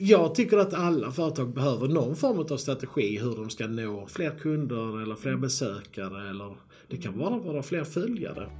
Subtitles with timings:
[0.00, 4.30] jag tycker att alla företag behöver någon form av strategi hur de ska nå fler
[4.30, 6.56] kunder eller fler besökare eller
[6.88, 8.50] det kan bara vara fler följare.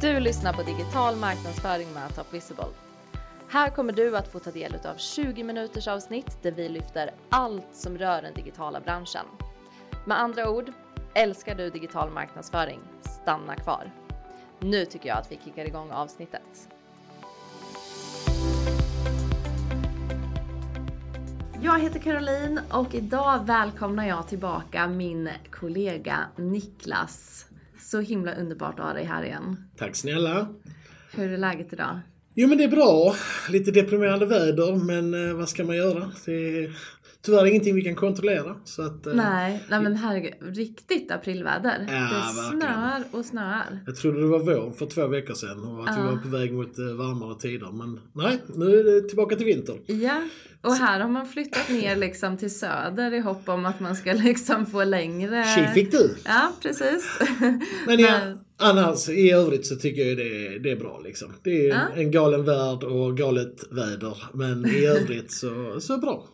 [0.00, 2.64] Du lyssnar på digital marknadsföring med Top Visible.
[3.48, 7.66] Här kommer du att få ta del av 20 minuters avsnitt där vi lyfter allt
[7.72, 9.26] som rör den digitala branschen.
[10.06, 10.72] Med andra ord,
[11.14, 12.80] älskar du digital marknadsföring?
[13.22, 13.90] Stanna kvar.
[14.60, 16.75] Nu tycker jag att vi kickar igång avsnittet.
[21.66, 27.46] Jag heter Caroline och idag välkomnar jag tillbaka min kollega Niklas.
[27.80, 29.70] Så himla underbart att ha dig här igen.
[29.76, 30.48] Tack snälla.
[31.12, 32.00] Hur är läget idag?
[32.38, 33.14] Jo men det är bra.
[33.50, 36.10] Lite deprimerande väder men eh, vad ska man göra?
[36.26, 36.32] Det
[36.64, 36.72] är
[37.22, 38.56] tyvärr ingenting vi kan kontrollera.
[38.64, 40.56] Så att, eh, Nej, nej men herregud.
[40.56, 41.86] Riktigt aprilväder.
[41.88, 41.94] Ja,
[42.52, 43.78] det snöar och snöar.
[43.86, 46.06] Jag trodde det var vår för två veckor sedan och att vi Ja.
[46.10, 47.72] var på väg mot eh, varmare tider.
[47.72, 49.76] Men nej, nu är det tillbaka till vinter.
[49.86, 50.22] Ja,
[50.62, 54.12] och här har man flyttat ner liksom till söder i hopp om att man ska
[54.28, 55.44] liksom få längre...
[55.44, 56.14] Tji fick du!
[56.24, 57.18] Ja, precis.
[57.86, 58.18] Men ja,
[58.56, 61.32] annars i övrigt så tycker jag det, det är bra liksom.
[61.42, 61.80] Det är Ja.
[61.96, 64.16] en galen värld och galet väder.
[64.32, 66.28] Men i övrigt så, så bra.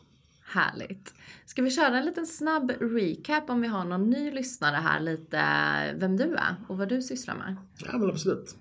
[0.45, 1.15] Härligt.
[1.47, 5.39] Ska vi köra en liten snabb recap om vi har någon ny lyssnare här lite
[6.01, 7.57] vem du är och vad du sysslar med?
[7.93, 8.57] Ja men absolut.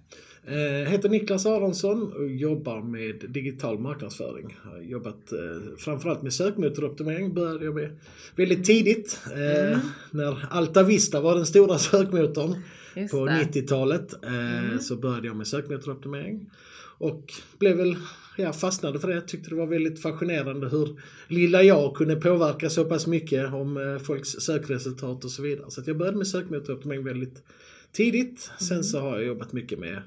[0.48, 4.58] Eh, heter Niklas Aronsson och jobbar med digital marknadsföring.
[4.64, 7.34] Har jobbat eh, framförallt med sökmotoroptimering.
[7.34, 7.98] Började jag med
[8.36, 9.20] väldigt tidigt.
[9.25, 9.80] Eh,
[10.12, 12.56] När Alta Vista var den stora sökmotorn
[12.95, 13.31] Just på det.
[13.31, 14.14] 90-talet.
[14.23, 16.50] Eh, Så började jag med sökmotoroptimering.
[16.97, 17.95] Och blev väl,
[18.38, 19.22] ja fastnade för det.
[19.22, 23.97] Tyckte det var väldigt fascinerande hur lilla jag kunde påverka så pass mycket om eh,
[23.97, 25.72] folks sökresultat och så vidare.
[25.72, 27.44] Så jag började med sökmotoroptimering väldigt
[27.92, 28.52] tidigt.
[28.59, 30.02] Sen så har jag jobbat mycket med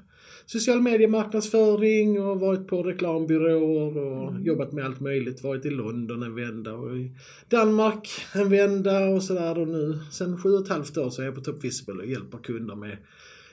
[0.45, 5.43] social media marknadsföring och varit på reklambyråer och jobbat med allt möjligt.
[5.43, 7.11] Varit i London en vända och i
[7.49, 9.59] Danmark en vända och sådär.
[9.59, 12.05] Och nu sen sju och ett halvt år så är jag på Top Visible och
[12.05, 12.97] hjälper kunder med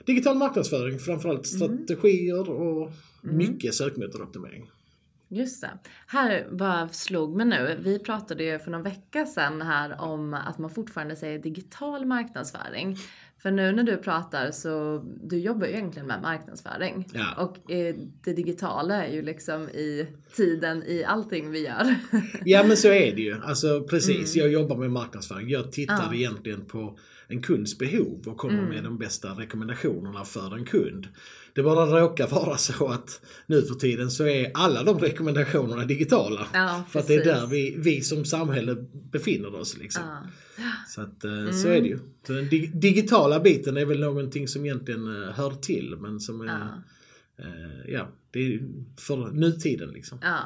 [0.05, 0.99] digital marknadsföring.
[0.99, 2.91] Framförallt strategier och
[3.21, 4.71] mycket sökmotoroptimering.
[5.27, 5.79] Just det.
[6.07, 7.77] Här bara slog mig nu.
[7.79, 12.97] Vi pratade ju för någon vecka sedan här om att man fortfarande säger digital marknadsföring.
[13.43, 17.07] För nu när du pratar så, du jobbar ju egentligen med marknadsföring.
[17.13, 17.43] Ja.
[17.43, 21.95] Och eh, det digitala är ju liksom i tiden i allting vi gör.
[22.45, 23.35] Ja men så är det ju.
[23.43, 25.49] Alltså precis, jag jobbar med marknadsföring.
[25.49, 26.13] Jag tittar Ja.
[26.15, 26.97] egentligen på
[27.27, 31.07] en kunds behov och kommer med de bästa rekommendationerna för en kund.
[31.55, 36.47] Det bara råkar vara så att nu för tiden så är alla de rekommendationerna digitala.
[36.53, 38.75] Ja, för att det är där vi, vi som samhälle
[39.11, 39.77] befinner oss.
[39.77, 40.03] Liksom.
[40.57, 40.63] Ja.
[40.87, 41.99] Så att eh, så är det ju.
[42.27, 46.41] Så den dig- digitala biten är väl någonting som egentligen eh, hör till men som
[46.41, 46.83] är, Ja.
[47.43, 48.59] eh, ja, det är
[48.97, 50.19] för nutiden liksom.
[50.21, 50.39] Ja.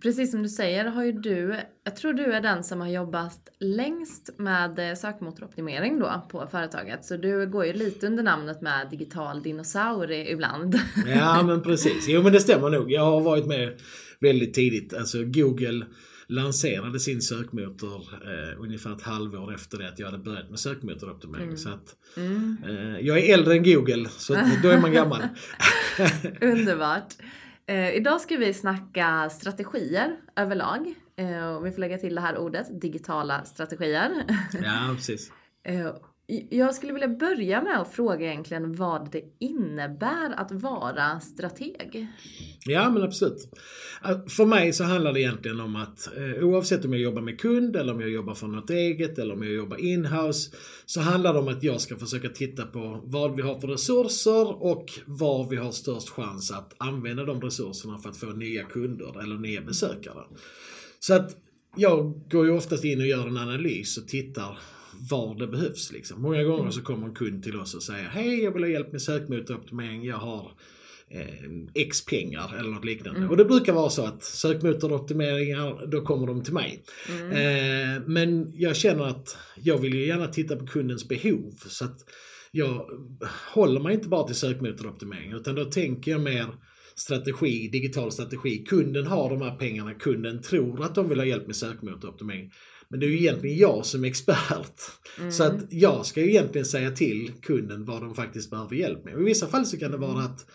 [0.00, 3.48] Precis som du säger har ju du, jag tror du är den som har jobbat
[3.60, 7.04] längst med eh, sökmotoroptimering då på företaget.
[7.04, 10.80] Så du går ju lite under namnet med digital dinosaurie ibland.
[11.06, 12.08] Ja men precis.
[12.08, 12.92] Jo men det stämmer nog.
[12.92, 13.80] Jag har varit med
[14.20, 14.94] väldigt tidigt.
[14.94, 15.86] Alltså Google
[16.28, 21.56] lanserade sin sökmotor eh, ungefär ett halvår efter det att jag hade börjat med sökmotoroptimering.
[21.56, 25.22] Så att, eh, jag är äldre än Google så då är man gammal.
[26.40, 27.14] Underbart.
[27.66, 30.94] Eh, idag ska vi snacka strategier överlag.
[31.16, 34.24] Eh, och vi får lägga till det här ordet, digitala strategier.
[34.62, 35.32] ja precis.
[35.64, 35.94] Eh,
[36.50, 42.06] jag skulle vilja börja med att fråga egentligen vad det innebär att vara strateg.
[42.64, 43.48] Ja men absolut.
[44.04, 47.40] Äh, för mig så handlar det egentligen om att eh, oavsett om jag jobbar med
[47.40, 50.50] kund eller om jag jobbar för något eget eller om jag jobbar inhouse
[50.86, 54.62] så handlar det om att jag ska försöka titta på vad vi har för resurser
[54.62, 59.22] och var vi har störst chans att använda de resurserna för att få nya kunder
[59.22, 60.24] eller nya besökare.
[61.00, 61.36] Så att
[61.76, 64.58] jag går ju oftast in och gör en analys och tittar
[65.10, 65.92] var det behövs.
[65.92, 66.22] Liksom.
[66.22, 68.92] Många gånger så kommer en kund till oss och säger Hej, jag vill ha hjälp
[68.92, 70.04] med sökmotoroptimering.
[70.04, 70.52] Jag har
[71.08, 73.28] eh, X pengar eller något liknande.
[73.28, 76.84] Och det brukar vara så att sökmotoroptimeringar, då kommer de till mig.
[77.08, 81.54] Eh, men jag känner att jag vill ju gärna titta på kundens behov.
[81.66, 81.98] Så att
[82.50, 82.86] jag
[83.54, 86.46] håller mig inte bara till sökmotoroptimering utan då tänker jag mer
[86.94, 88.64] strategi, digital strategi.
[88.68, 92.50] Kunden har de här pengarna, kunden tror att de vill ha hjälp med sökmotoroptimering.
[92.92, 94.80] Men det är ju egentligen jag som är expert.
[95.30, 99.14] Så att jag ska ju egentligen säga till kunden vad de faktiskt behöver hjälp med.
[99.14, 100.46] Och I vissa fall så kan det vara att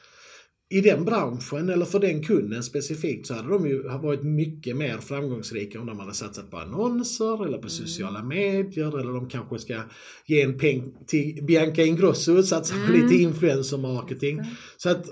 [0.69, 4.97] i den branschen eller för den kunden specifikt så hade de ju varit mycket mer
[4.97, 9.81] framgångsrika om de hade satsat på annonser eller på sociala medier eller de kanske ska
[10.25, 14.41] ge en peng till Bianca Ingrosso och satsa på lite influencer marketing.
[14.77, 15.05] Så att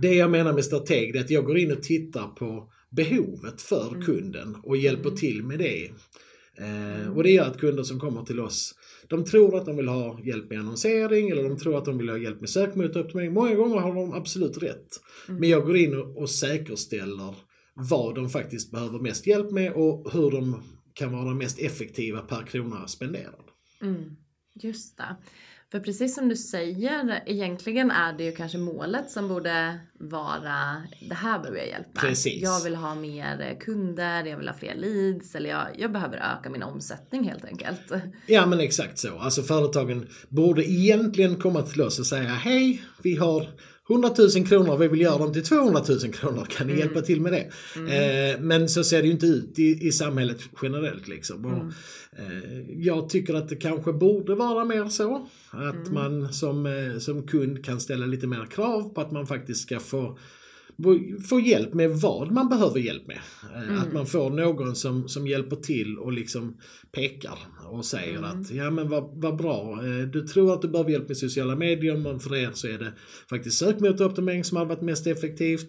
[0.00, 4.02] det jag menar med strateg är att jag går in och tittar på behovet för
[4.02, 5.90] kunden och hjälper till med det.
[6.58, 8.74] Eh, och det gör att kunder som kommer till oss
[9.08, 12.08] de tror att de vill ha hjälp med annonsering eller de tror att de vill
[12.08, 13.32] ha hjälp med sökmotoroptimering.
[13.32, 15.00] Många gånger har de absolut rätt.
[15.28, 17.34] Men jag går in och, och säkerställer
[17.74, 20.62] vad de faktiskt behöver mest hjälp med och hur de
[20.92, 23.44] kan vara mest effektiva per krona spenderad.
[23.82, 24.16] Mm,
[24.54, 25.16] just det.
[25.72, 31.14] För precis som du säger, egentligen är det ju kanske målet som borde vara det
[31.14, 32.02] här behöver jag hjälp med.
[32.02, 32.42] Precis.
[32.42, 36.50] Jag vill ha mer kunder, jag vill ha fler leads eller jag, jag behöver öka
[36.50, 37.92] min omsättning helt enkelt.
[38.26, 39.18] Ja men exakt så.
[39.18, 43.46] Alltså företagen borde egentligen komma till oss och säga hej, vi har
[43.88, 46.44] 100 000 kronor vi vill göra dem till 200 000 kronor.
[46.50, 46.86] Kan ni Mm.
[46.86, 47.50] hjälpa till med det?
[48.34, 51.08] Eh, men så ser det ju inte ut i, i samhället generellt.
[51.08, 51.44] Liksom.
[51.44, 51.72] Och, Mm.
[52.42, 55.28] eh, jag tycker att det kanske borde vara mer så.
[55.50, 55.94] Att Mm.
[55.94, 59.80] man som, eh, som kund kan ställa lite mer krav på att man faktiskt ska
[59.80, 60.18] få
[61.28, 63.20] få hjälp med vad man behöver hjälp med.
[63.54, 66.56] Eh, Att man får någon som, som hjälper till och liksom
[66.92, 67.38] pekar
[67.70, 71.08] och säger att ja men vad, vad bra, eh, du tror att du behöver hjälp
[71.08, 72.92] med sociala medier men för er så är det
[73.30, 75.68] faktiskt sökmotoroptimering som har varit mest effektivt.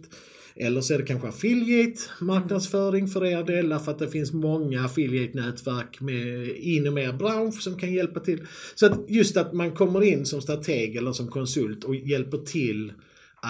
[0.59, 4.85] Eller så är det kanske affiliate marknadsföring för er del för att det finns många
[4.85, 8.41] affiliate-nätverk med inom er bransch som kan hjälpa till.
[8.75, 12.93] Så att just att man kommer in som strateg eller som konsult och hjälper till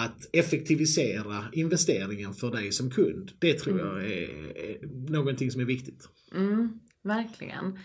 [0.04, 3.32] att effektivisera investeringen för dig som kund.
[3.38, 6.08] Det tror jag är, är någonting som är viktigt.
[6.34, 7.78] Mm, verkligen.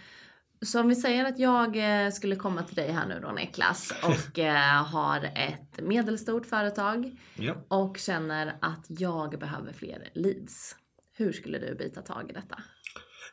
[0.62, 3.94] Så om vi säger att jag eh, skulle komma till dig här nu då Niklas
[4.04, 7.56] och eh, har ett medelstort företag Ja.
[7.68, 10.76] och känner att jag behöver fler leads.
[11.18, 12.64] Hur skulle du bita tag i detta?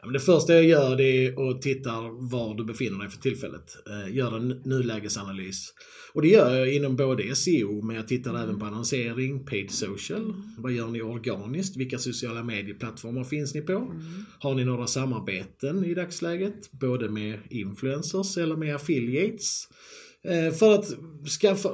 [0.03, 3.77] Men det första jag gör det är att titta var du befinner dig för tillfället.
[3.89, 5.75] Eh, gör en nulägesanalys.
[6.13, 10.35] Och det gör jag inom både SEO men jag tittar även på annonsering, paid social.
[10.59, 11.77] Vad gör ni organiskt?
[11.77, 13.93] Vilka sociala medieplattformar finns ni på?
[14.39, 16.73] Har ni några samarbeten i dagsläget?
[16.73, 19.69] Både med influencers eller med affiliates?
[20.25, 20.91] Eh, För att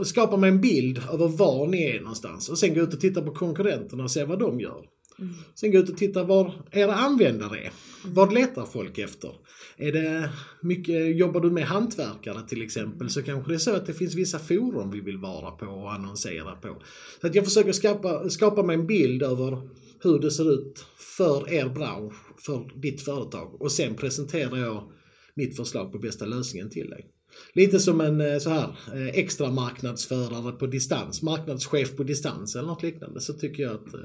[0.07, 3.23] skapa mig en bild över var ni är någonstans och sen gå ut och titta
[3.23, 4.85] på konkurrenterna och se vad de gör.
[5.19, 5.35] Mm.
[5.55, 7.73] Sen gå ut och titta var era användare är.
[8.05, 9.31] Vad letar folk efter?
[9.77, 10.31] Är det
[10.63, 14.15] mycket, jobbar du med hantverkare till exempel så kanske det är så att det finns
[14.15, 16.83] vissa forum vi vill vara på och annonsera på.
[17.21, 19.69] Så att jag försöker skapa, skapa mig en bild över
[20.03, 20.85] hur det ser ut
[21.17, 22.15] för er bransch,
[22.47, 24.93] för ditt företag och sen presenterar jag
[25.35, 27.07] mitt förslag på bästa lösningen till dig.
[27.53, 32.67] Lite som en eh, så här eh, extra marknadsförare på distans, marknadschef på distans eller
[32.69, 33.21] något liknande.
[33.21, 34.01] Så tycker jag att eh,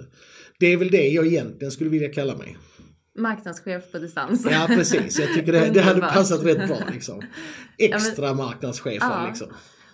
[0.59, 2.57] det är väl det jag egentligen skulle vilja kalla mig.
[3.17, 4.47] Marknadschef på distans.
[4.51, 7.21] Ja precis, jag tycker det, det hade passat rätt bra liksom.
[7.77, 9.27] Extra marknadschefer Ja.
[9.27, 9.47] liksom.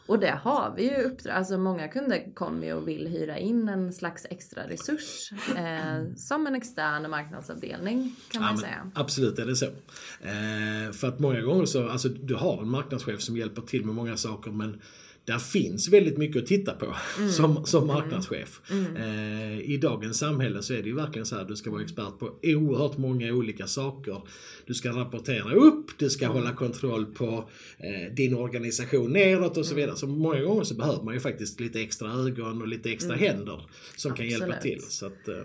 [0.07, 3.69] Och det har vi ju uppdrag, alltså många kunder kommer ju och vill hyra in
[3.69, 8.91] en slags extra resurs eh, som en extern marknadsavdelning kan man Ja, säga.
[8.95, 9.65] Absolut är det så.
[9.65, 13.95] Eh, för att många gånger så, alltså du har en marknadschef som hjälper till med
[13.95, 14.81] många saker men
[15.27, 16.95] där finns väldigt mycket att titta på
[17.31, 18.61] som, som marknadschef.
[18.97, 22.19] Eh, I dagens samhälle så är det ju verkligen så här, du ska vara expert
[22.19, 24.21] på oerhört många olika saker.
[24.65, 29.75] Du ska rapportera upp, du ska hålla kontroll på eh, din organisation neråt och så
[29.75, 29.95] vidare.
[29.95, 33.69] Så många gånger så behöver man ju faktiskt lite extra ögon och lite extra händer
[33.95, 34.81] som kan hjälpa till.
[34.81, 35.35] Så att, eh,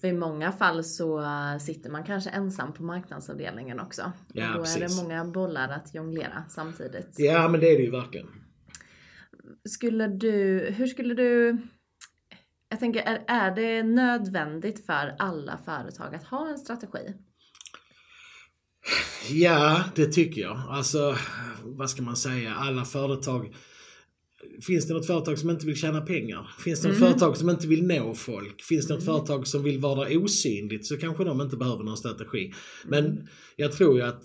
[0.00, 4.12] För i många fall så eh, sitter man kanske ensam på marknadsavdelningen också.
[4.32, 4.96] Ja, och då är precis.
[4.96, 7.14] det många bollar att jonglera samtidigt.
[7.16, 8.26] ja men det är det ju verkligen.
[9.64, 11.58] Skulle du, hur skulle du...
[12.68, 17.14] Jag tänker, är, är det nödvändigt för alla företag att ha en strategi?
[19.30, 20.62] Ja, det tycker jag.
[20.68, 21.16] Alltså,
[21.62, 22.54] vad ska man säga?
[22.54, 23.54] Alla företag.
[24.66, 26.50] Finns det något företag som inte vill tjäna pengar?
[26.64, 28.62] Finns det något företag som inte vill nå folk?
[28.62, 32.52] Finns det något företag som vill vara osynligt så kanske de inte behöver någon strategi.
[32.84, 34.22] Men jag tror ju att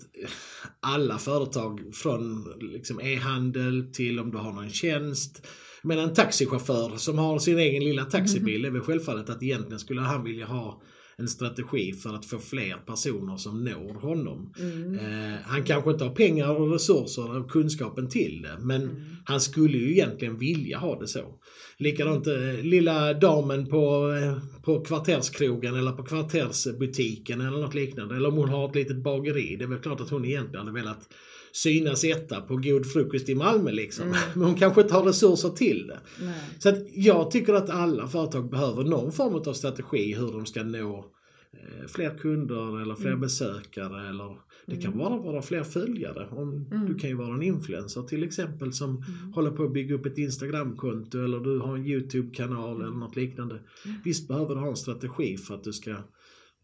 [0.80, 5.46] alla företag från liksom e-handel till om du har någon tjänst.
[5.82, 10.00] Men en taxichaufför som har sin egen lilla taxibil är väl självfallet att egentligen skulle
[10.00, 10.82] han vilja ha
[11.16, 14.54] en strategi för att få fler personer som når honom.
[15.00, 19.78] Eh, han kanske inte har pengar och resurser och kunskapen till det men han skulle
[19.78, 21.34] ju egentligen vilja ha det så.
[21.76, 28.16] Likadant eh, lilla damen på, eh, på kvarterskrogen eller på kvartersbutiken eller något liknande.
[28.16, 29.56] Eller om hon har ett litet bageri.
[29.56, 31.08] Det är väl klart att hon egentligen hade velat
[31.54, 34.08] synas etta på god frukost i Malmö liksom.
[34.34, 36.00] Men hon kanske inte har resurser till det.
[36.20, 36.40] Nej.
[36.58, 40.62] Så att jag tycker att alla företag behöver någon form av strategi hur de ska
[40.62, 41.04] nå
[41.52, 46.28] eh, fler kunder eller fler besökare eller det kan vara bara fler följare.
[46.30, 50.06] Om, Du kan ju vara en influencer till exempel som håller på att bygga upp
[50.06, 53.60] ett Instagramkonto eller du har en YouTube-kanal eller något liknande.
[54.04, 55.96] Visst behöver du ha en strategi för att du ska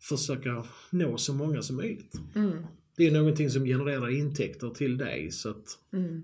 [0.08, 2.20] försöka nå så många som möjligt.
[3.00, 6.22] Det är någonting som genererar intäkter till dig så att Mm.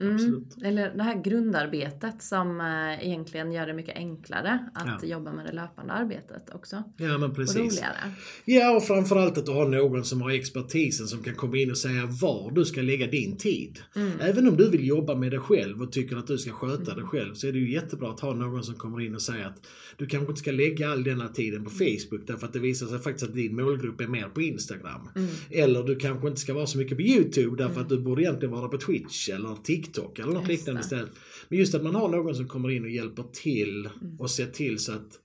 [0.00, 0.44] Mm.
[0.64, 5.08] Eller det här grundarbetet som eh, egentligen gör det mycket enklare att Ja.
[5.08, 6.82] jobba med det löpande arbetet också.
[6.96, 7.56] Ja men Och precis.
[7.56, 7.96] roligare.
[8.44, 11.78] Ja och framförallt att du har någon som har expertisen som kan komma in och
[11.78, 13.78] säga var du ska lägga din tid.
[13.96, 14.12] Mm.
[14.20, 17.02] Även om du vill jobba med det själv och tycker att du ska sköta det
[17.02, 19.66] själv så är det ju jättebra att ha någon som kommer in och säger att
[19.96, 22.98] du kanske inte ska lägga all denna tiden på Facebook därför att det visar sig
[22.98, 25.08] faktiskt att din målgrupp är mer på Instagram.
[25.16, 25.28] Mm.
[25.50, 28.52] Eller du kanske inte ska vara så mycket på YouTube därför att du borde egentligen
[28.54, 29.85] vara på Twitch eller TikTok
[30.18, 31.10] eller något Just liknande istället.
[31.48, 34.20] Men just att man har någon som kommer in och hjälper till Mm.
[34.20, 35.20] och ser till så att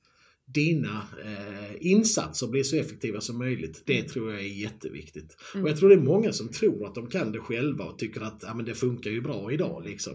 [0.46, 3.84] dina eh, insatser blir så effektiva som möjligt.
[3.86, 5.38] Det tror jag är jätteviktigt.
[5.54, 8.22] Och jag tror det är många som tror att de kan det själva och tycker
[8.22, 9.84] att ja, men det funkar ju bra idag.
[9.86, 10.14] Liksom.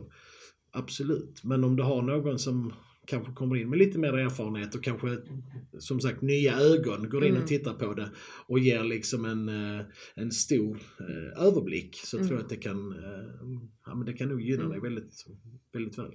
[0.71, 1.45] Absolut.
[1.45, 2.73] Men om du har någon som
[3.07, 5.19] kanske kommer in med lite mer erfarenhet och kanske
[5.79, 7.43] som sagt nya ögon går in Mm.
[7.43, 8.11] och tittar på det
[8.49, 12.93] och ger liksom en, eh, en stor eh, överblick så tror jag att det kan,
[12.93, 13.25] eh,
[13.87, 15.27] ja, men det kan nog gynna dig väldigt,
[15.73, 16.13] väldigt väl.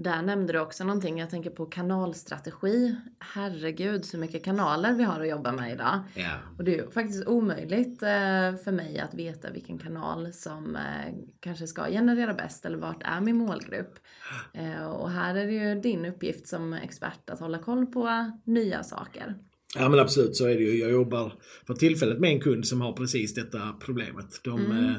[0.00, 2.96] Där nämnde du också någonting, jag tänker på kanalstrategi.
[3.18, 6.00] Herregud så mycket kanaler vi har att jobba med idag.
[6.14, 6.32] Ja.
[6.58, 11.14] Och det är ju faktiskt omöjligt eh, för mig att veta vilken kanal som eh,
[11.40, 13.98] kanske ska generera bäst eller vart är min målgrupp.
[14.52, 18.82] Eh, och här är det ju din uppgift som expert att hålla koll på nya
[18.82, 19.34] saker.
[19.78, 20.78] Ja men absolut så är det ju.
[20.78, 21.32] Jag jobbar
[21.66, 24.40] för tillfället med en kund som har precis detta problemet.
[24.42, 24.92] De, eh,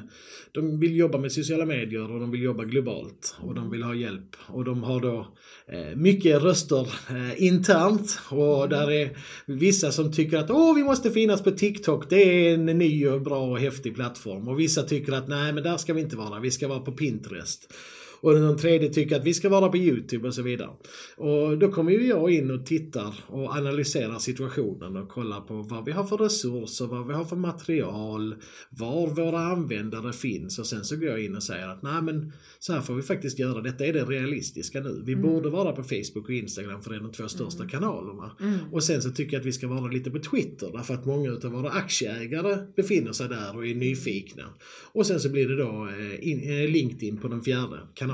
[0.52, 3.96] de vill jobba med sociala medier och de vill jobba globalt och de vill ha
[3.96, 4.36] hjälp.
[4.48, 5.28] Och de har då
[5.68, 11.12] eh, mycket röster eh, internt och där är vissa som tycker att åh vi måste
[11.12, 14.48] finnas på TikTok, det är en ny och bra och häftig plattform.
[14.48, 16.92] Och vissa tycker att nej men där ska vi inte vara, vi ska vara på
[16.92, 17.74] Pinterest.
[18.22, 20.70] Och den tredje tycker att vi ska vara på YouTube och så vidare.
[21.18, 25.86] Och då kommer ju jag in och tittar och analyserar situationen och kollar på vad
[25.86, 28.36] vi har för resurser, vad vi har för material,
[28.70, 32.32] var våra användare finns och sen så går jag in och säger att nej men
[32.60, 35.02] så här får vi faktiskt göra, detta är det realistiska nu.
[35.06, 38.32] Vi borde vara på Facebook och Instagram för det är de två största kanalerna.
[38.72, 41.32] Och sen så tycker jag att vi ska vara lite på Twitter därför att många
[41.32, 44.44] utav våra aktieägare befinner sig där och är nyfikna.
[44.92, 48.09] Och sen så blir det då eh, eh, LinkedIn på den fjärde kanalen.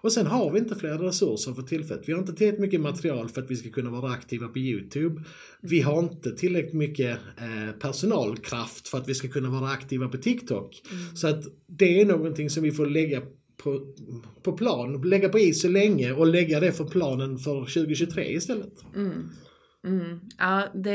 [0.00, 2.08] Och sen har vi inte fler resurser för tillfället.
[2.08, 5.22] Vi har inte tillräckligt mycket material för att vi ska kunna vara aktiva på YouTube.
[5.60, 10.16] Vi har inte tillräckligt mycket eh, personalkraft för att vi ska kunna vara aktiva på
[10.16, 10.82] TikTok.
[11.14, 13.22] Så att det är någonting som vi får lägga
[13.56, 13.94] på,
[14.42, 18.84] på plan, lägga på is så länge och lägga det för planen för 2023 istället.
[18.96, 19.30] Mm.
[20.38, 20.90] Ja, det,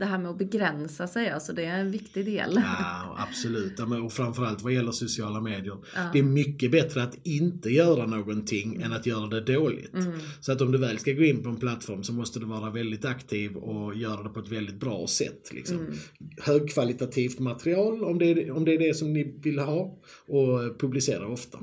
[0.00, 2.52] det här med att begränsa sig, alltså det är en viktig del.
[2.54, 3.74] Ja, absolut.
[3.78, 5.76] Ja, men Och framförallt vad gäller sociala medier.
[6.12, 9.92] Det är mycket bättre att inte göra någonting än att göra det dåligt.
[10.40, 12.70] Så att om du väl ska gå in på en plattform så måste du vara
[12.70, 15.52] väldigt aktiv och göra det på ett väldigt bra sätt.
[15.52, 15.86] Liksom.
[16.40, 21.28] Högkvalitativt material om det, är, om det är det som ni vill ha och publicera
[21.28, 21.58] ofta.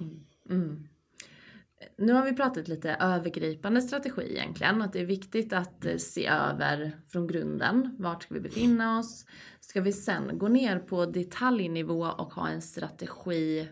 [1.97, 4.81] Nu har vi pratat lite övergripande strategi egentligen.
[4.81, 7.95] Att det är viktigt att eh, se över från grunden.
[7.99, 9.25] Vart ska vi befinna oss?
[9.59, 13.67] Ska vi sen gå ner på detaljnivå och ha en strategi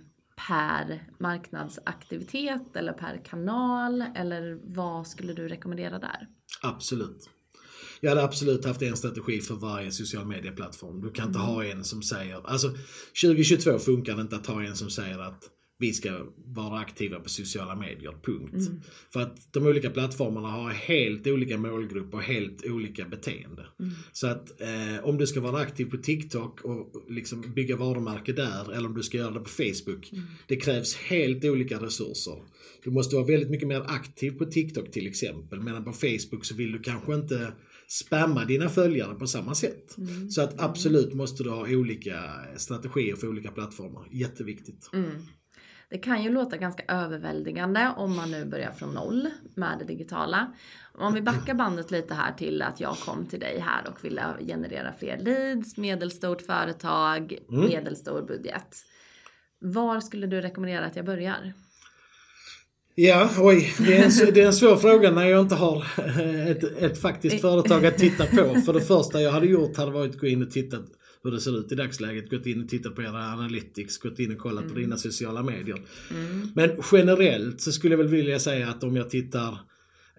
[0.48, 4.06] per marknadsaktivitet eller per kanal?
[4.16, 6.28] Eller vad skulle du rekommendera där?
[6.62, 7.30] Absolut.
[8.02, 11.02] Jag hade absolut haft en strategi för varje social medieplattform.
[11.02, 12.68] Du kan inte ha en som säger, alltså
[13.24, 17.30] 2022 funkar det inte att ha en som säger att vi ska vara aktiva på
[17.30, 18.54] sociala medier, punkt.
[19.14, 23.66] För att de olika plattformarna har helt olika målgrupper och helt olika beteende.
[24.12, 28.72] Så att eh, om du ska vara aktiv på TikTok och liksom bygga varumärke där
[28.72, 30.12] eller om du ska göra det på Facebook.
[30.48, 32.44] Det krävs helt olika resurser.
[32.84, 35.60] Du måste vara väldigt mycket mer aktiv på TikTok till exempel.
[35.62, 37.54] Medan på Facebook så vill du kanske inte
[37.88, 39.96] spamma dina följare på samma sätt.
[40.30, 42.24] Så att absolut måste du ha olika
[42.58, 44.08] strategier för olika plattformar.
[44.12, 44.90] Jätteviktigt.
[45.90, 50.54] Det kan ju låta ganska överväldigande om man nu börjar från noll med det digitala.
[50.94, 54.24] Om vi backar bandet lite här till att jag kom till dig här och ville
[54.48, 58.76] generera fler leads, medelstort företag, medelstor budget.
[59.60, 61.54] Var skulle du rekommendera att jag börjar?
[62.96, 63.74] Ja, oj.
[63.78, 65.86] Det är, en, det är en svår fråga när jag inte har
[66.50, 68.62] ett, ett faktiskt företag att titta på.
[68.62, 70.78] För det första jag hade gjort hade varit att gå in och titta
[71.24, 72.30] hur det ser ut i dagsläget.
[72.30, 75.82] Gått in och tittat på era analytics, gått in och kollat på dina sociala medier.
[76.56, 79.52] Men generellt så skulle jag väl vilja säga att om jag tittar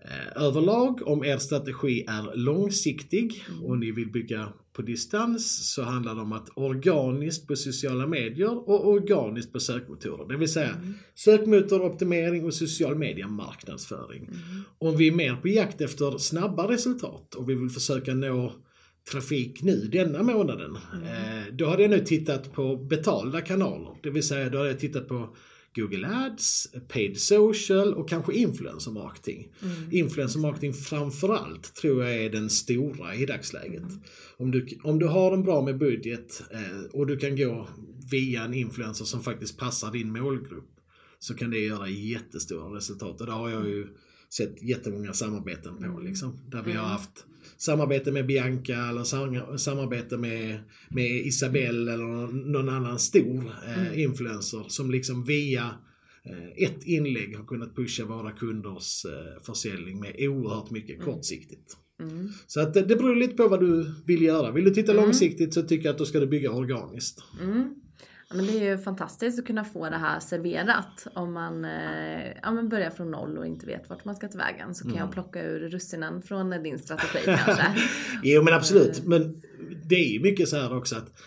[0.05, 6.15] eh, överlag, om er strategi är långsiktig och ni vill bygga på distans så handlar
[6.15, 10.29] det om att organiskt på sociala medier och organiskt på sökmotorer.
[10.29, 10.77] Det vill säga
[11.15, 14.29] sökmotoroptimering och social media marknadsföring.
[14.79, 18.53] Om vi är mer på jakt efter snabba resultat och vi vill försöka nå
[19.11, 20.79] trafik nu denna månaden.
[20.93, 21.57] Mm.
[21.57, 23.97] Då hade jag nu tittat på betalda kanaler.
[24.03, 25.37] Det vill säga då hade jag tittat på
[25.75, 29.49] Google Ads, Paid Social och kanske Influencer Marketing.
[29.63, 29.75] Mm.
[29.91, 33.83] Influencer Marketing framförallt tror jag är den stora i dagsläget.
[33.83, 34.01] Mm.
[34.37, 37.69] Om, du, om du har en bra med budget eh, och du kan gå
[38.11, 40.71] via en influencer som faktiskt passar din målgrupp
[41.19, 43.21] så kan det göra jättestora resultat.
[43.21, 43.87] Och det har jag ju
[44.33, 45.85] sett jättemånga samarbeten på.
[45.85, 46.05] Mm.
[46.05, 46.91] Liksom, där vi har mm.
[46.91, 49.05] haft samarbete med Bianca eller
[49.57, 53.99] samarbete med, med Isabelle eller någon annan stor eh, mm.
[53.99, 55.71] influencer som liksom via
[56.25, 61.05] eh, ett inlägg har kunnat pusha våra kunders eh, försäljning med oerhört mycket mm.
[61.07, 61.77] kortsiktigt.
[62.01, 62.29] Mm.
[62.47, 64.53] Så att det, det beror lite på vad du vill göra.
[64.53, 65.05] Vill du titta mm.
[65.05, 67.23] långsiktigt så tycker jag att då ska du bygga organiskt.
[67.43, 67.75] Mm.
[68.35, 72.51] Men det är ju fantastiskt att kunna få det här serverat om man eh, ja,
[72.51, 74.75] men börjar från noll och inte vet vart man ska ta vägen.
[74.75, 75.01] Så kan mm.
[75.01, 77.67] jag plocka ur russinen från din strategi kanske.
[78.23, 79.05] jo men absolut.
[79.05, 79.43] Men
[79.85, 81.21] det är ju mycket så här också att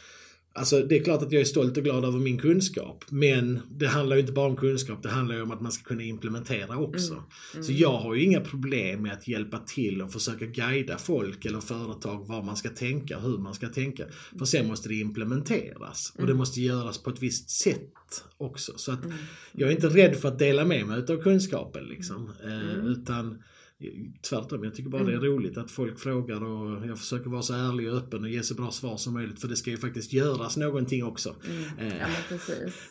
[0.56, 3.06] Alltså det är klart att jag är stolt och glad över min kunskap.
[3.10, 5.84] Men det handlar ju inte bara om kunskap, det handlar ju om att man ska
[5.84, 7.14] kunna implementera också.
[7.14, 7.26] Mm.
[7.54, 7.64] Mm.
[7.64, 11.60] Så jag har ju inga problem med att hjälpa till och försöka guida folk eller
[11.60, 14.06] företag vad man ska tänka, hur man ska tänka.
[14.40, 16.12] För sen måste det implementeras.
[16.16, 16.38] Och det mm.
[16.38, 18.74] måste göras på ett visst sätt också.
[18.76, 19.18] Så att mm.
[19.52, 22.32] jag är inte rädd för att dela med mig av kunskapen liksom.
[22.44, 22.88] Eh, mm.
[22.88, 23.44] utan
[24.30, 25.12] Tvärtom, jag tycker bara mm.
[25.12, 25.32] det är mm.
[25.32, 28.56] roligt att folk frågar och jag försöker vara så ärlig och öppen och ge så
[28.56, 31.36] bra svar som möjligt för det ska ju faktiskt göras någonting också.
[31.46, 31.92] Mm.
[31.92, 32.08] Eh, ja,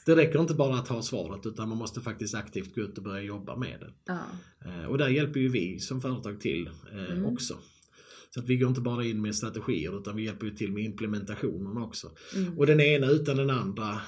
[0.06, 3.04] det räcker inte bara att ha svaret utan man måste faktiskt aktivt gå ut och
[3.04, 3.92] börja jobba med det.
[4.04, 4.20] Ja.
[4.64, 7.24] Eh, och där hjälper ju vi som företag till eh, mm.
[7.24, 7.58] också.
[8.34, 10.84] Så att vi går inte bara in med strategier utan vi hjälper ju till med
[10.84, 12.10] implementationen också.
[12.36, 12.58] Mm.
[12.58, 14.00] Och den ena utan den andra,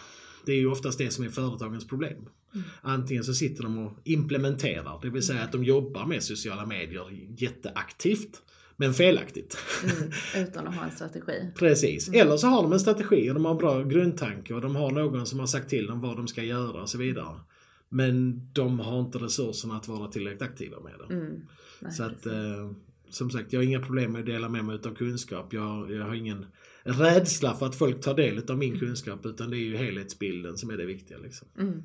[0.46, 2.28] det är ju oftast det som är företagens problem.
[2.54, 2.66] Mm.
[2.82, 7.06] Antingen så sitter de och implementerar, det vill säga att de jobbar med sociala medier
[7.36, 8.42] jätteaktivt.
[8.76, 9.58] Men felaktigt.
[9.84, 10.12] Mm,
[10.48, 11.50] utan att ha en strategi.
[11.58, 12.08] Precis.
[12.08, 12.20] Mm.
[12.20, 14.90] Eller så har de en strategi och de har en bra grundtanke och de har
[14.90, 17.40] någon som har sagt till dem vad de ska göra och så vidare.
[17.88, 21.14] Men de har inte resurserna att vara tillräckligt aktiva med det.
[21.14, 21.46] Mm.
[21.80, 22.70] Nej, så att, eh,
[23.11, 25.52] som sagt, jag har inga problem med att dela med mig av kunskap.
[25.52, 26.46] Jag, jag har ingen
[26.85, 30.70] rädsla för att folk tar del av min kunskap utan det är ju helhetsbilden som
[30.70, 31.18] är det viktiga.
[31.18, 31.49] Liksom.
[31.59, 31.83] Mm.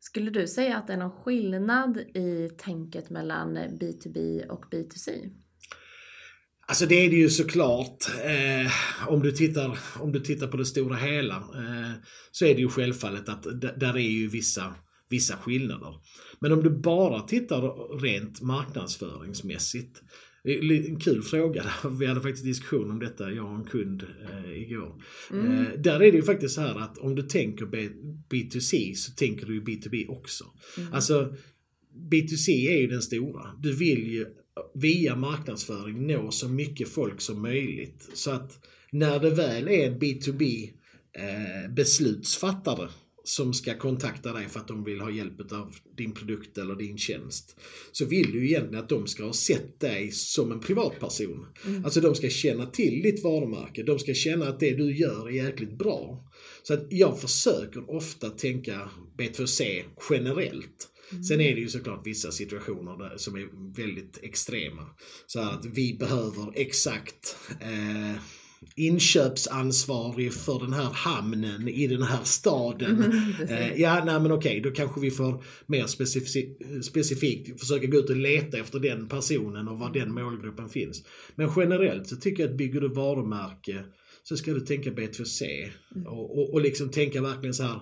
[0.00, 5.30] Skulle du säga att det är någon skillnad i tänket mellan B2B och B2C?
[6.68, 8.04] Alltså det är det ju såklart.
[8.24, 8.72] Eh,
[9.08, 11.92] om, du tittar, om du tittar på det stora hela eh,
[12.30, 14.74] så är det ju självfallet att där är ju vissa,
[15.08, 15.94] vissa skillnader.
[16.40, 20.02] Men om du bara tittar rent marknadsföringsmässigt
[20.54, 21.64] en kul fråga.
[21.98, 25.02] Vi hade faktiskt diskussion om detta, jag och en kund eh, igår.
[25.30, 25.66] Mm.
[25.66, 27.66] Eh, där är det ju faktiskt så här att om du tänker
[28.30, 30.44] B2C så tänker du ju B2B också.
[30.78, 30.92] Mm.
[30.92, 31.34] Alltså
[32.10, 33.50] B2C är ju den stora.
[33.58, 34.26] Du vill ju
[34.74, 38.08] via marknadsföring nå så mycket folk som möjligt.
[38.14, 40.70] Så att när det väl är en B2B
[41.12, 42.88] eh, beslutsfattare
[43.28, 46.98] som ska kontakta dig för att de vill ha hjälp av din produkt eller din
[46.98, 47.56] tjänst.
[47.92, 51.46] Så vill du egentligen att de ska ha sett dig som en privatperson.
[51.66, 51.84] Mm.
[51.84, 53.82] Alltså de ska känna till ditt varumärke.
[53.82, 56.24] De ska känna att det du gör är jäkligt bra.
[56.62, 60.88] Så att jag försöker ofta tänka B2C generellt.
[61.10, 61.24] Mm.
[61.24, 64.86] Sen är det ju såklart vissa situationer där, som är väldigt extrema.
[65.26, 68.20] Så att vi behöver exakt eh,
[68.76, 73.04] inköpsansvarig för den här hamnen i den här staden.
[73.04, 76.46] Mm, eh, ja, nej men okej, då kanske vi får mer specific
[76.82, 81.02] specifikt försöka gå ut och leta efter den personen och var den målgruppen finns.
[81.34, 83.84] Men generellt så tycker jag att bygger du varumärke
[84.22, 85.44] så ska du tänka B2C
[85.94, 86.06] mm.
[86.06, 87.80] och, och, och liksom tänka verkligen så här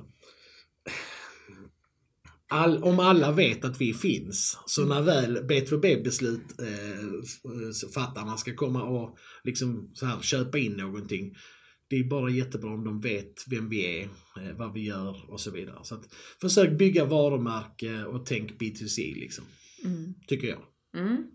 [2.49, 8.83] all, om alla vet att vi finns, så när väl B2B-beslut eh, fattarna ska komma
[8.83, 11.35] och liksom så här köpa in någonting.
[11.89, 15.41] Det är bara jättebra om de vet vem vi är, eh, vad vi gör och
[15.41, 15.79] så vidare.
[15.83, 16.03] Så
[16.41, 19.45] försök bygga varumärke och tänk B2C liksom.
[19.85, 20.15] Mm.
[20.27, 20.63] Tycker jag.
[20.97, 21.27] Mm.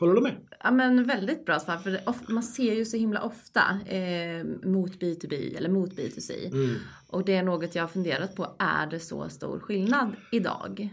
[0.00, 0.36] Håller du med?
[0.60, 1.76] Ja men väldigt bra svar.
[1.76, 2.00] För
[2.32, 6.46] man ser ju så himla ofta eh, mot B2B eller mot B2C.
[6.52, 6.74] Mm.
[7.12, 8.56] Och det är något jag har funderat på.
[8.58, 10.90] Är det så stor skillnad idag?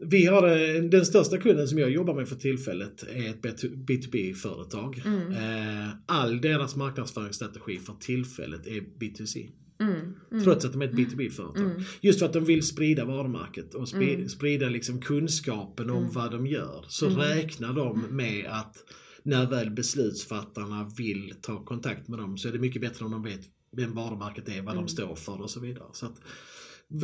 [0.00, 5.02] Vi har eh, den största kunden som jag jobbar med för tillfället är ett B2B-företag.
[5.04, 5.32] Mm.
[5.32, 9.50] Eh, all deras marknadsföringsstrategi för tillfället är B2C.
[9.80, 11.70] Mm, mm, trots att de är ett B2B-företag.
[11.70, 11.82] Mm.
[12.00, 14.28] Just för att de vill sprida varumärket och sprida, mm.
[14.28, 16.12] sprida liksom kunskapen om mm.
[16.12, 16.84] vad de gör.
[16.88, 17.18] Så mm.
[17.18, 18.76] räknar de med att
[19.22, 23.22] när väl beslutsfattarna vill ta kontakt med dem så är det mycket bättre om de
[23.22, 23.40] vet
[23.76, 25.88] vem varumärket är, vad de står för och så vidare.
[25.92, 26.20] Så att,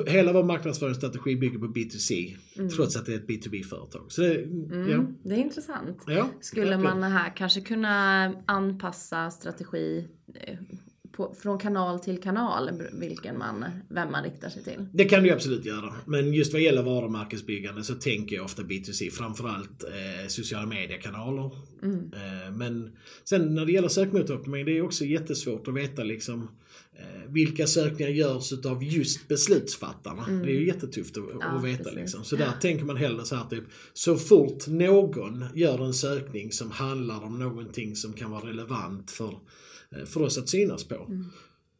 [0.09, 2.37] hela vår marknadsföringsstrategi bygger på B2C.
[2.57, 2.70] Mm.
[2.70, 4.12] Trots att det är ett B2B-företag.
[4.12, 5.05] Så det, Mm, ja.
[5.24, 6.02] Det är intressant.
[6.07, 7.00] Ja, Skulle verkligen.
[7.00, 10.59] man här kanske kunna anpassa strategi eh,
[11.16, 14.87] på, från kanal till kanal, vilken man, vem man riktar sig till?
[14.92, 15.94] Det kan du absolut göra.
[16.07, 19.11] Men just vad gäller varumärkesbyggande så tänker jag ofta B2C.
[19.11, 21.44] Framförallt eh, sociala mediekanaler.
[21.85, 26.48] Eh, men sen när det gäller sökmotoroptimering, det är också jättesvårt att veta liksom
[26.98, 30.26] eh, vilka sökningar görs utav just beslutsfattarna.
[30.26, 31.98] Det är ju jättetufft att, Ja, att veta precis.
[31.98, 32.24] liksom.
[32.24, 36.70] Så där tänker man hellre så här typ, så fort någon gör en sökning som
[36.70, 39.35] handlar om någonting som kan vara relevant för,
[40.05, 41.25] för oss att synas på.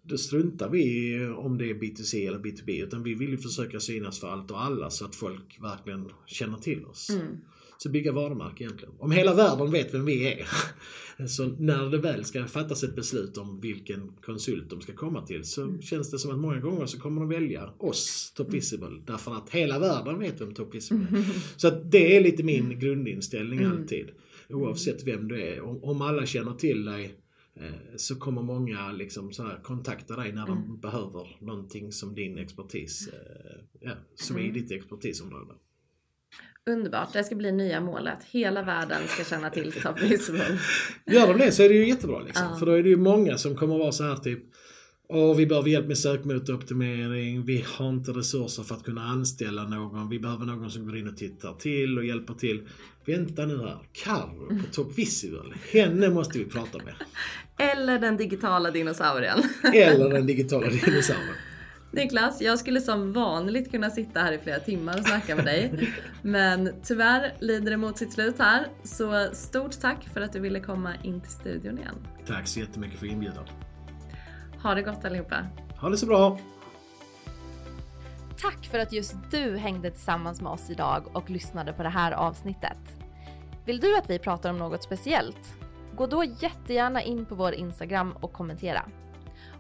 [0.03, 3.81] Då struntar vi i om det är B2C eller B2B utan vi vill ju försöka
[3.81, 7.11] synas för allt och alla så att folk verkligen känner till oss.
[7.79, 8.95] Så bygga varumärke egentligen.
[8.99, 10.47] Om hela världen vet vem vi är.
[11.29, 15.45] Så när det väl ska fattas ett beslut om vilken konsult de ska komma till
[15.45, 19.03] så känns det som att många gånger så kommer de välja oss, Top Visible.
[19.07, 21.25] Därför att hela världen vet vem Top Visible är.
[21.57, 24.07] Så att det är lite min grundinställning alltid.
[24.49, 25.85] Oavsett vem du är.
[25.85, 27.11] Om, alla känner till dig eh,
[27.97, 33.09] så kommer många liksom så här kontakta dig när de behöver någonting som din expertis,
[33.09, 35.55] eh, ja, som är i ditt expertisområde.
[36.71, 38.25] Underbart, det ska bli nya målet.
[38.25, 40.59] Hela världen ska känna till Top Visible.
[41.07, 42.47] Gör de det så är det ju jättebra liksom.
[42.53, 42.59] Ja.
[42.59, 44.42] För då är det ju många som kommer vara så här typ
[45.09, 47.45] Åh, vi behöver hjälp med sökmotoroptimering.
[47.45, 50.09] Vi har inte resurser för att kunna anställa någon.
[50.09, 52.69] Vi behöver någon som går in och tittar till och hjälper till.
[53.05, 53.79] Vänta nu här.
[53.92, 55.55] Carro på Top Visible.
[55.73, 56.95] Henne måste vi prata med.
[57.73, 59.42] Eller den digitala dinosaurien.
[59.75, 61.35] Eller den digitala dinosaurien.
[61.90, 65.90] Niklas, jag skulle som vanligt kunna sitta här i flera timmar och snacka med dig.
[66.23, 68.66] Men tyvärr lider det mot sitt slut här.
[68.85, 71.95] Så stort tack för att du ville komma in till studion igen.
[72.27, 73.45] Tack så jättemycket för inbjudan.
[74.67, 75.47] Ha det gott allihopa.
[75.81, 76.39] Ha det så bra.
[78.37, 82.13] Tack för att just du hängde tillsammans med oss idag och lyssnade på det här
[82.13, 82.79] avsnittet.
[83.65, 85.55] Vill du att vi pratar om något speciellt?
[85.95, 88.83] Gå då jättegärna in på vår Instagram och kommentera.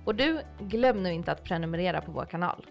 [0.04, 2.66] Och du, glöm nu inte att prenumerera på vår kanal.